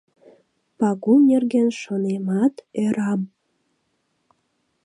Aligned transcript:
—Пагул 0.77 1.19
нерген 1.29 1.69
шонемат, 1.81 2.55
ӧрам. 2.83 3.21